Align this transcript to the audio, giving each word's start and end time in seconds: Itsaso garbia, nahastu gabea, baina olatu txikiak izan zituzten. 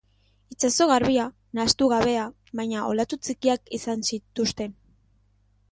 Itsaso 0.53 0.87
garbia, 0.91 1.25
nahastu 1.59 1.89
gabea, 1.91 2.23
baina 2.61 2.87
olatu 2.95 3.21
txikiak 3.27 3.71
izan 3.81 4.07
zituzten. 4.09 4.77